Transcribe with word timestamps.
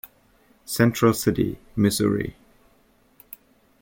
Central 0.65 1.13
City, 1.13 1.59
Missouri. 1.75 2.35